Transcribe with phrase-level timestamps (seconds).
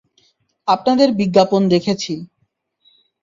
[0.67, 2.13] আপনাদের বিজ্ঞাপন দেখেছি।